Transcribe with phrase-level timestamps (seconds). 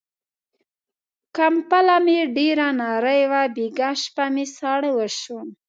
[1.37, 5.39] کمپله مې ډېره نری وه، بيګاه شپه مې ساړه وشو.